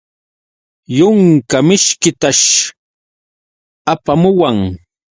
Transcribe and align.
Yunka 0.97 1.57
mishkitash 1.67 2.41
apamuwan. 3.93 4.57